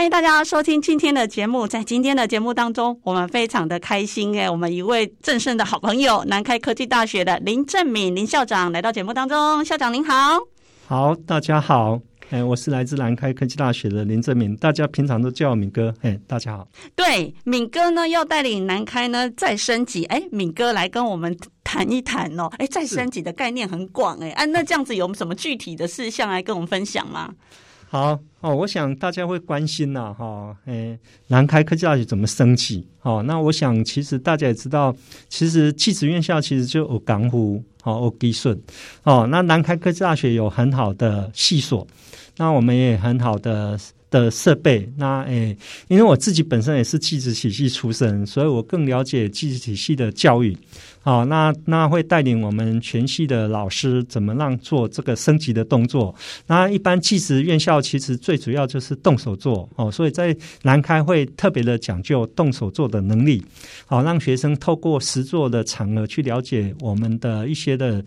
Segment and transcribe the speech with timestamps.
[0.00, 1.66] 欢迎大家收听今天的节目。
[1.68, 9.62] 在今天的节目当中，我们非常的开心诶，我们一位正盛的好朋友，南开科技大学的林正敏林校长来到节目当中。
[9.62, 10.38] 校长您好，
[10.86, 12.00] 好，大家好，
[12.30, 16.66] 哎，我是来自南开科技大学的林正敏，大家平常都叫我敏哥，哎，大家好。
[16.96, 27.34] 对，敏哥呢要带领南开呢再升级，哎，敏哥来跟我们谈一谈哦，哎，再升级的概念很广，哎，啊，那这样子有什么具体的事项来跟我们分享吗？
[27.92, 32.86] 好哦，我想大家会关心呐，哈，诶，南开科技大学怎么升级？
[33.02, 34.94] 哦，那我想其实大家也知道，
[35.28, 38.56] 其实技职院校其实就有港府，哦，有基顺，
[39.02, 41.84] 哦，那南开科技大学有很好的系所，
[42.36, 43.76] 那我们也很好的。
[44.10, 45.56] 的设备，那诶，
[45.88, 50.56] 因为我自己本身也是技职体系出身，所以我更了解技职体系的教育。
[51.02, 56.14] 好，那那会带领我们全系的老师怎么让做这个升级的动作。
[56.46, 63.42] 那一般技职院校其实最主要就是动手做哦，所以在南开会特别的讲究动手做的能力，
[63.86, 68.04] 好让学生透过实作的场合去了解我们的一些的。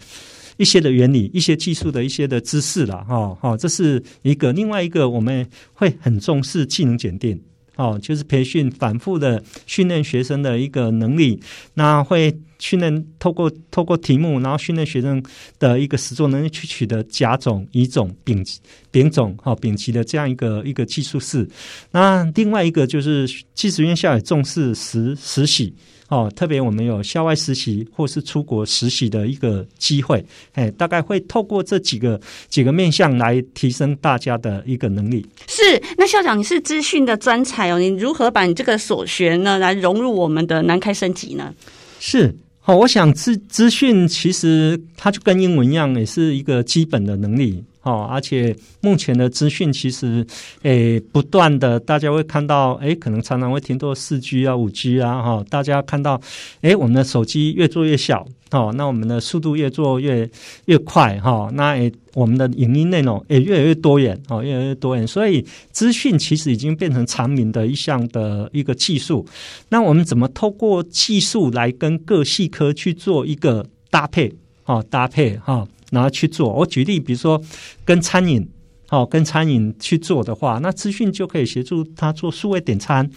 [0.58, 4.54] 一些的原理，一些技术的一些的知识了，哈，哈，这是一个。
[4.54, 7.42] 另外一个，我们会很重视技能检定，
[7.76, 11.40] 哦，就是培训反复的训练学生的一个能力。
[11.73, 15.22] 那会训练透过透过题目，然后训练学生
[15.58, 18.45] 的一个实作能力去取得甲种、乙种、丙
[18.92, 21.48] 丙种、哈丙级的这样一个一个技术士。
[21.92, 25.73] 那另外一个就是技术院校也重视实实习。
[26.14, 30.23] 哦，特别我们有校外实习或是出国实习的一个机会，
[30.54, 35.26] 哎，大概会透过这几个几个面向来提升大家的一个能力。
[35.48, 41.52] 是，那校长你是资讯的专才哦，你如何把你这个所学呢来融入我们的南开升级呢？
[41.99, 47.64] 是，好，我想资资讯其实它就跟英文一样，也是一个基本的能力。
[47.83, 50.26] 哦，而且目前的资讯其实，
[50.61, 56.20] 诶，不断的，大家会看到，诶，可能常常会听到四 G 啊、五 G 啊，哈、哦，大家看到，
[56.61, 60.30] 诶，我们的手机越做越小，哦，那我们的速度越做越
[60.66, 69.27] 越快，哈、哦，那诶，我们的影音内容也越来越多元，哦，越来越多元，所以资讯其实已经变成常民的一项的一个技术。
[69.67, 74.33] 那我们怎么透过技术来跟各系科去做一个搭配？
[74.64, 75.55] 哦，搭配哈。
[75.55, 77.39] 哦然后去做，我举例，比如说
[77.86, 78.49] 跟餐饮，
[78.87, 83.08] 好，跟餐饮去做的话，那资讯就可以协助他做数位点餐，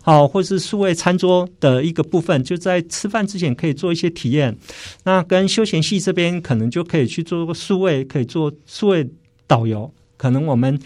[0.00, 4.56] 好，或是数位餐桌的一个部分，就在吃饭之前可以做一些体验。
[5.04, 9.08] 那跟休闲系这边可能就可以去做个数位，可以做数位
[9.46, 9.92] 导游。
[10.20, 10.78] 可能我们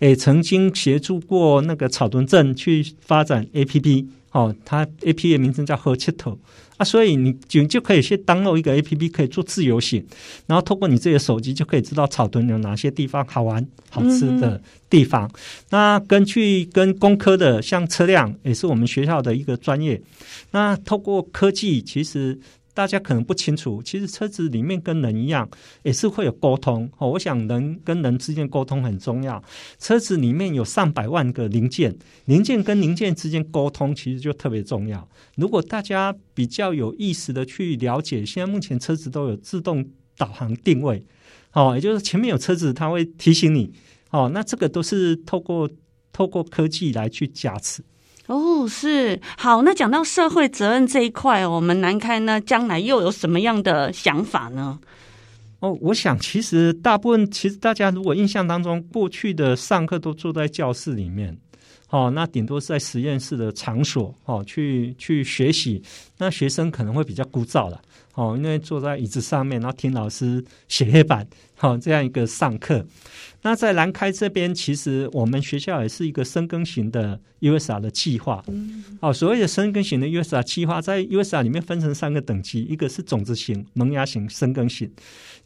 [0.00, 6.38] 诶曾经协助过那个草屯镇去发展 APP，哦，它 APP 的名称叫喝七头。
[6.76, 10.04] 啊，所以你就就可以去 download 一个 APP，可以做自由行，
[10.46, 14.60] 然后透过你自己的手机就可以知道草屯有哪些地方好玩、好吃的
[14.90, 15.30] 地方。
[15.70, 19.98] 那根据跟工科的，像车辆也是我们学校的一个专业。
[20.50, 22.38] 那透过科技，其实。
[22.74, 25.48] 大家可能不清楚，其实车子里面跟人一样，
[25.82, 26.90] 也是会有沟通。
[26.98, 29.42] 哦，我想人跟人之间沟通很重要。
[29.78, 31.94] 车子里面有上百万个零件，
[32.24, 35.06] 零件跟零件之间沟通其实就特别重要。
[35.36, 41.04] 如果大家比较有意识的去了解，现在目前车子都有自动导航定位，
[41.52, 43.70] 哦，也就是前面有车子，它会提醒你。
[44.10, 45.68] 哦，那这个都是透过
[46.12, 47.82] 透过科技来去加持。
[48.32, 49.60] 哦，是好。
[49.60, 54.78] 那讲到社会责任这一块，我们南开呢，将来又有什么样的想法呢？
[55.60, 61.36] 哦，我想其实大部分，其实大家如果印象当中，过去的上课都坐在教室里面，
[61.90, 65.82] 哦，那顶多是在实验室的场所，哦，去去学习，
[66.16, 67.80] 那学生可能会比较枯燥了，
[68.14, 71.26] 哦，因为坐在椅子上面，然后听老师写黑板，
[71.60, 72.84] 哦，这样一个上课。
[73.44, 78.44] 那在南开这边，其实我们学校也是一个深耕型的 USR 的计划。
[78.46, 84.90] 嗯，哦，所谓的深耕型的 USR 计划，在 USR 里面分成三个等级，一个是种子型、萌芽型、深耕型。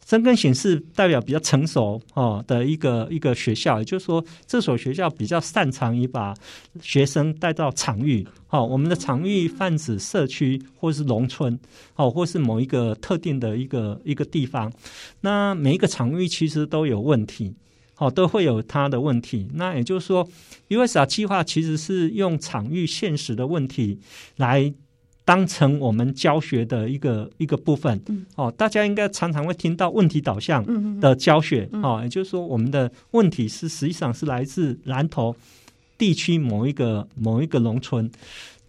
[0.05, 6.33] 深耕型是代表比较成熟哦的一个一个学校，也就是说，这所学校比较擅长于把
[6.79, 8.25] 学生带到场域。
[8.49, 11.59] 哦，我们的场域泛指社区或是农村，
[11.95, 14.71] 哦，或是某一个特定的一个一个地方。
[15.21, 17.55] 那每一个场域其实都有问题。
[17.99, 19.47] 哦，都会有它的问题。
[19.55, 20.29] 那也就是说
[20.69, 23.97] ，USR 计划其实是用场域现实的问题
[24.35, 24.71] 来
[25.25, 27.99] 当成我们教学的一个一个部分。
[28.35, 30.63] 哦，大家应该常常会听到问题导向
[30.99, 31.67] 的教学。
[31.81, 35.35] 哦，也就是说，我们的问题是实际上是来自南投
[35.97, 38.11] 地区某一个某一个农村。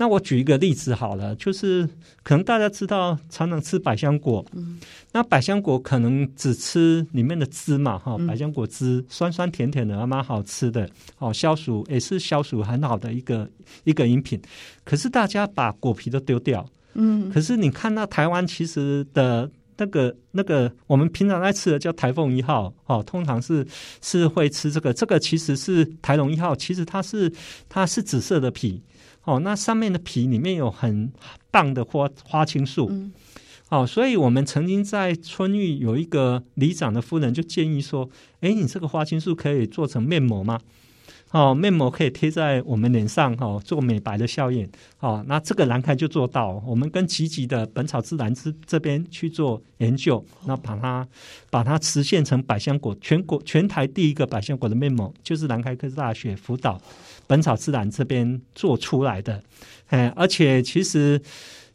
[0.00, 1.84] 那我举一个例子好了，就是
[2.22, 4.78] 可能大家知道常常吃百香果，嗯，
[5.12, 13.50] 那百香果可能只吃里面的汁嘛，哈，百香果汁酸酸甜甜的，还蛮好吃的，哦，消暑也是消暑很好的一个
[13.82, 14.40] 一个饮品。
[14.84, 23.66] 可是大家把果皮都丢掉，嗯，可是你看到台湾其实的那个那个我们平常爱吃的叫台凤一号，哦，通常是
[24.00, 27.32] 是会吃这个，这个其实是台龙一号，其实它是
[27.68, 28.80] 它是紫色的皮。
[29.28, 31.12] 哦，那上面的皮里面有很
[31.50, 33.12] 棒的花花青素，嗯，
[33.68, 38.08] 哦，所以我们曾经在春玉有一个里长的夫人就建议说，
[38.40, 40.58] 哎，你这个花青素可以做成面膜吗？
[41.30, 44.66] 哦，面膜可以贴在我们脸上，哦，做美白的效应。
[45.00, 51.06] 哦，那这个南开就做到，我们跟积极的本草自然之这边去做研究，那把它
[51.50, 56.80] 把它实现成百香果全国全台第一个百香果的面膜，就是南开科技大学辅导。
[57.26, 59.42] 本草自然这边做出来的，
[59.88, 61.20] 哎，而且其实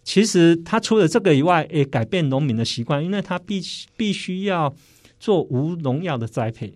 [0.03, 3.61] 其实它除了这个以外，也改变农民的习惯，因为他必
[3.95, 4.73] 必须要
[5.19, 6.73] 做无农药的栽培，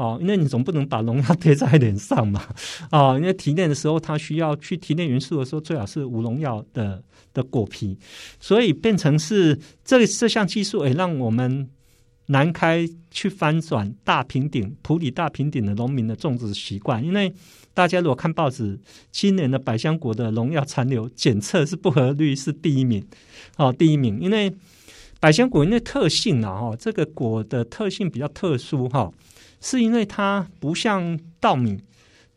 [0.00, 2.42] 哦，因为你总不能把农药贴在脸上嘛，
[2.90, 7.02] 哦，因为提炼的时候，它需要去提炼元素的时候，最好是无农药的
[7.34, 7.98] 的果皮，
[8.40, 11.68] 所以变成是这这项技术也让我们
[12.26, 17.32] 南开去翻转大平顶、普里大平顶的农民的种植习惯，因为。
[17.72, 18.78] 大家如果看报纸，
[19.12, 23.02] 今年的百香果的农药残留检测是不合率是第一名，
[23.58, 24.52] 哦，第一名，因为
[25.20, 29.10] 百香果因为特性啊，哈，这个果的特性比较特殊，哈，
[29.60, 31.82] 是因为它不像稻米，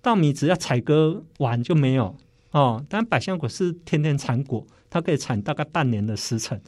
[0.02, 2.16] 稻米只要采割完就没有，
[2.52, 6.60] 哦，但百香果是天天产果，它可以产大概半年的时程，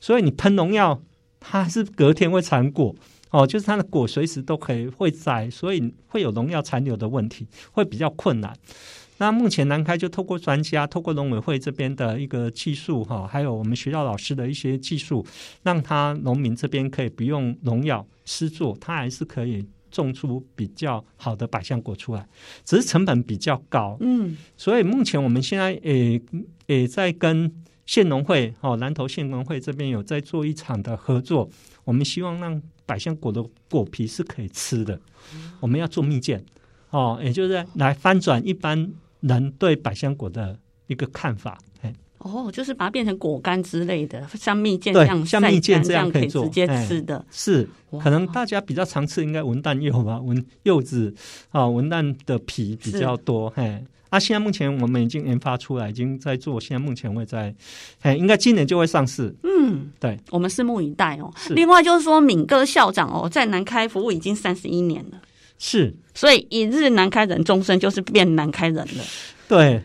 [0.00, 1.02] 所以你喷农药，
[1.40, 2.94] 它是隔天会产果。
[3.30, 8.56] 哦，就是它的果随时都可以会摘，所以会有农药残留的问题，会比较困难。
[9.18, 15.26] 那目前南开就透过专家，透过农委会这边的一个技术哈，还有我们学校老师的一些技术，
[15.64, 22.26] 让他农民这边可以不用农药施作，他还是可以种出比较好的百香果出来，
[22.64, 23.96] 只是成本比较高。
[24.00, 26.20] 嗯，所以目前我们现在也
[26.66, 27.52] 也在跟
[27.84, 31.48] 县农会哦，南投县农会这边有在做一场的合作，
[31.84, 32.62] 我们希望让。
[32.88, 35.00] 百香果的果皮是可以吃的，
[35.58, 36.40] 我们要做蜜饯
[36.90, 40.56] 哦，也就是来翻转一般人对百香果的
[40.86, 41.58] 一个看法。
[42.26, 47.24] 哦，就是把它变成果干之类的，像蜜饯这样，像蜜饯这样可以做，直接吃的。
[47.30, 47.68] 是，
[48.02, 51.14] 可能大家比较常吃应该文旦柚吧，文柚子
[51.50, 53.50] 啊，文旦的皮比较多。
[53.56, 53.82] 嘿。
[54.08, 56.60] 那、啊、现在目前我们已经研发出来，已经在做。
[56.60, 57.52] 现在目前会在，
[58.02, 59.34] 哎，应该今年就会上市。
[59.42, 61.30] 嗯，对，我们拭目以待哦。
[61.50, 65.20] 另外就是说，敏哥校长哦，在南开服务已经三十一年了。
[65.58, 69.04] 是，所以一日南开人，终身就是变南开人了。
[69.48, 69.82] 对，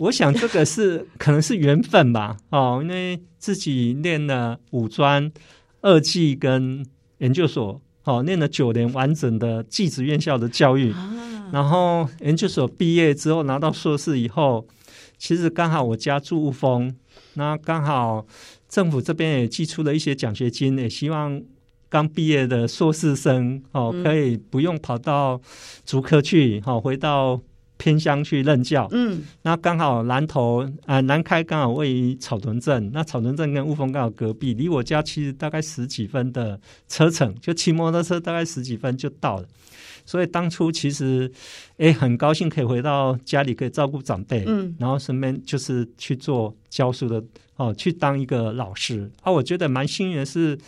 [0.00, 2.36] 我想这个是可能是缘分吧。
[2.50, 5.30] 哦，因为自己念了五专、
[5.80, 6.84] 二技跟
[7.18, 10.92] 研究所，哦，念了九年完整的技职院校的教育。
[10.92, 14.64] 啊然后研究所毕业之后拿到硕士以后，
[15.18, 16.94] 其实刚好我家住雾峰，
[17.34, 18.24] 那刚好
[18.68, 21.42] 政府这边也寄出了一些奖学金，也希望
[21.88, 25.40] 刚毕业的硕士生哦可以不用跑到
[25.84, 27.40] 竹科去，好回到
[27.80, 28.86] 偏乡去任教。
[28.92, 39.46] 嗯，那刚好南投啊南开刚好位于草屯镇，那草屯镇跟雾峰刚好隔壁，离我家其实大概十几分的车程，就骑摩托车大概十几分就到了。
[40.04, 41.30] 所以当初其实，
[41.76, 47.22] 哎，很高兴可以回到家里，可以照顾长辈，嗯，然后顺便就是去做教书的，
[47.56, 49.30] 哦，去当一个老师啊。
[49.30, 50.58] 我觉得蛮幸运的是，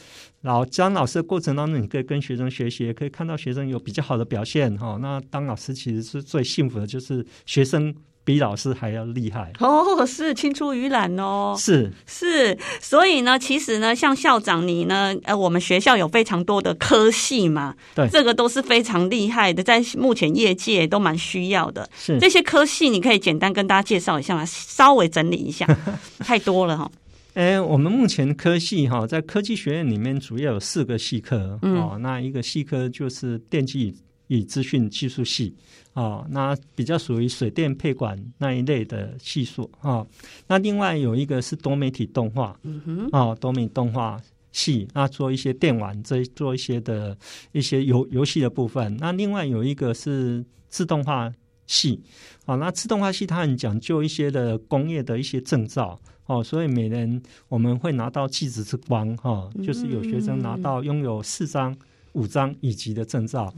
[0.42, 4.98] 老当老师的过程当中，你可以跟学生学习，也可以看到学生有比较好的表现，哈。
[5.00, 7.94] 那当老师其实是最幸福的，就是学生。
[8.24, 21.90] 比老师还要厉害哦，是青出于蓝哦，是是，所以呢，其实呢，像校长你呢，呃，我们学校有非常多的科系嘛，对，这个都是非常厉害的，在目前业界都蛮需要的。
[21.96, 25.66] 是这些科系，你可以简单跟大家介绍一下，稍微整理一下，
[26.22, 26.88] 太多了哈。
[27.34, 33.94] 哎，我们目前科系哈，在科技学院里面主要有四个系科，嗯、哦，那一个系科就是电机
[34.26, 35.54] 与资讯技术系。
[35.94, 40.06] 哦，那比较属于水电配管那一类的系数啊。
[40.46, 44.20] 那另外有一个是多媒体动画，嗯哼，哦，多媒体动画
[44.52, 47.16] 系，那做一些电玩，这做一些的
[47.52, 48.94] 一些游游戏的部分。
[48.98, 51.32] 那另外有一个是自动化
[51.66, 51.98] 系，
[52.44, 55.98] 啊，那自动化系它很讲究一些的工业的一些证照。
[56.26, 61.76] 哦，所以每年我们会拿到气质之光，哈、哦，就是有学生拿到拥有四张、
[62.12, 63.52] 五张以及的证照。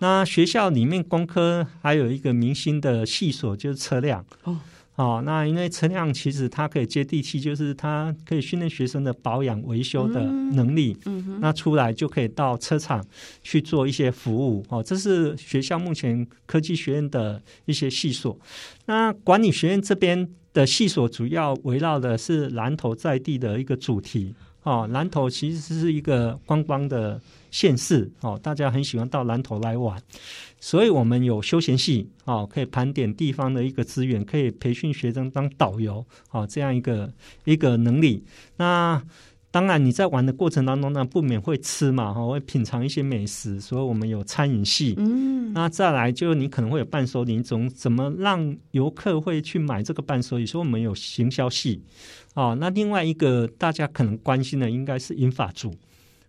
[0.00, 4.26] 那学校里面工科还有一个明星的系所，就是车辆。
[4.42, 4.58] 哦，
[4.96, 10.96] 哦，那因为车辆其实它可以接地气，就是它可以训练学生的保养维修的能力。
[11.06, 13.02] 嗯，那出来就可以到车厂
[13.42, 14.66] 去做一些服务。
[14.68, 18.36] 哦，这是学校目前科技学院的一些系所。
[18.86, 20.28] 那管理学院这边。
[20.52, 24.34] 的系所主要围绕的是南投在地的一个主题。
[24.62, 27.18] 哦，南投其实是一个观光的
[27.50, 28.10] 县市。
[28.20, 29.98] 哦，大家很喜欢到南投来玩，
[30.60, 37.10] 所以我们有休闲系哦，可以盘点地方的一个资源，可以培训学生当导游哦，这样一个
[37.44, 38.22] 一个能力。
[38.58, 39.02] 那
[39.52, 44.94] 当然，你在玩的过程当中呢，不免会吃嘛，哈，会品尝一些美食，所以我们有餐饮系。
[44.96, 50.46] 嗯，那再来就你可能会有伴手礼，种怎么让游客会去买这个伴手礼？
[50.46, 51.82] 所以我们有行销系。
[52.34, 55.74] 哦，那另外一个大家可能关心的应该是银发族。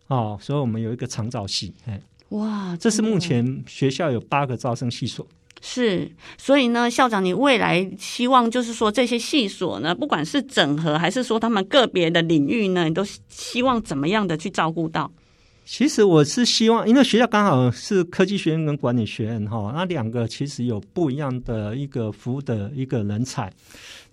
[0.08, 1.74] 哦，所以我们有一个长照系。
[1.86, 5.28] 哎，哇，这是目前学校有八个招生系所。
[5.62, 15.12] 是，所以呢，校长，你未来希望就是说这些系所呢，不管是整合还是说他们个别的领域呢，你都希望怎么样的去照顾到？
[15.72, 23.50] 其实我是希望，因为学校刚好是科技学院跟管理学院哈，那两个其实有不一样的一个服务的一个人才。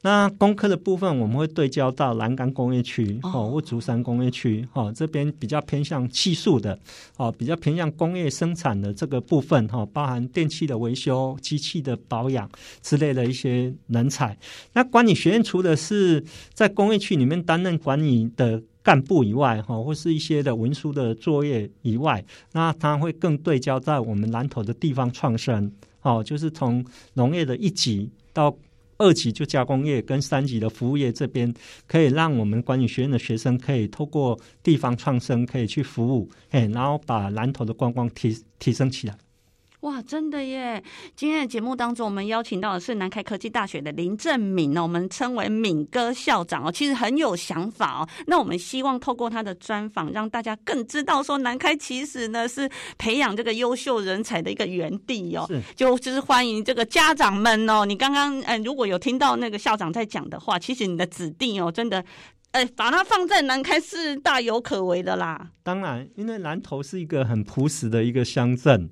[0.03, 6.79] 那工科的部分，我们会对焦到南竿工业区哦，或竹山工业区哦，这边比较偏向技术的
[7.17, 12.49] 哦，比较偏向工业生产的这个部分哈，包含电器的维修、机器的保养
[12.83, 14.39] 之类的一些人才。
[14.75, 16.25] 那管理学院除了是
[16.55, 28.57] 在工业区里面担任管理的干部以外哈，或是一些的文书的作业以外，那它会更对焦在我们南投的地方创生哦，就是从农业的一级到。
[29.01, 31.55] 二级就加工业跟三级的服务业这边，
[31.87, 39.17] 可以让我们管理学院的学生可以透过地方创生，可以去服务，哎，然后把南投的观光提提升起来。
[39.81, 40.83] 哇，真的耶！
[41.15, 48.09] 今天的节目当中，我们邀请到的是南开科技大学的林正敏哦，我们称为敏哥校长哦，其实很有想法哦。
[48.27, 52.69] 那我们希望透过他的专访，让大家更知道说，南开其实呢是
[52.99, 55.45] 培养这个优秀人才的一个园地哦。
[55.47, 57.87] 是，就就是欢迎这个家长们哦。
[57.87, 62.05] 你刚刚嗯，如果有听到那个校长在讲的话，其实你的子弟哦，真的。
[62.53, 65.51] 哎，把它放在南开是大有可为的啦。
[65.63, 68.89] 当然，因为南投是一个很朴实的一个乡镇，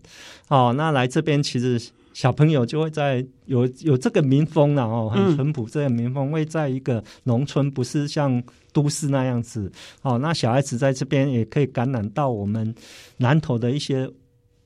[0.48, 1.80] 哦，那来这边其实
[2.12, 8.42] 小朋友就会在有有这个民风了哦，很淳朴，这个民风会在一个农村，不是像
[8.74, 9.72] 都市那样子。
[10.02, 12.74] 哦，那小孩子在这边也可以感染到我们
[13.16, 14.06] 南投的一些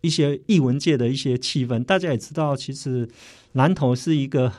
[0.00, 1.85] 一些艺文界的一些气氛。
[1.85, 3.09] 大家也知道，其实
[3.52, 4.52] 南投是一个。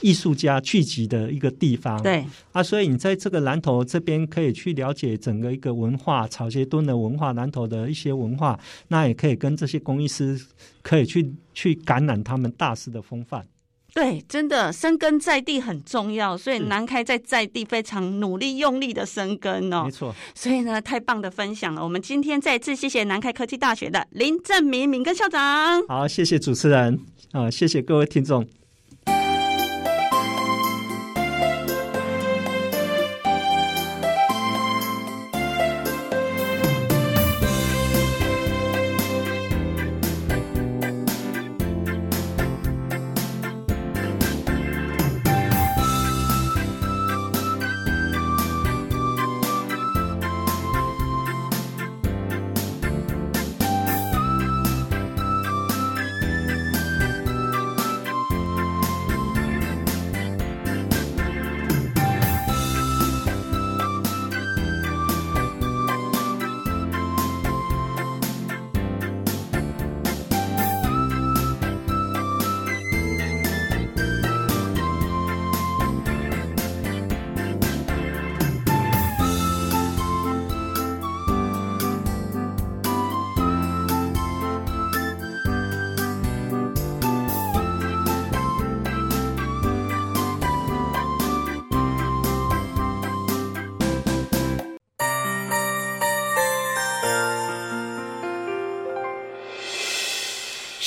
[0.00, 8.58] 艺术家聚集的一个地方，对啊，所以你在这个南头这边可以去了解整个一个文化，草鞋墩的文化，南头的一些文化，
[8.88, 10.40] 那也可以跟这些工艺师
[10.82, 13.46] 可以去去感染他们大师的风范。
[13.94, 20.14] 对，真的生根在地很重要，所以南开在在地非常努力用力的生根哦，没错。
[20.34, 21.82] 所以呢，太棒的分享了。
[21.82, 25.84] 我们今天再次谢谢南开科技大学的林正明敏根校长。
[25.88, 27.00] 好，谢谢主持人
[27.32, 28.46] 啊，谢谢各位听众。